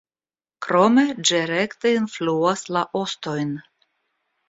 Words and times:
Krome 0.65 1.03
ĝi 1.31 1.43
rekte 1.53 1.93
influas 1.99 2.67
la 2.75 2.85
ostojn. 3.05 3.57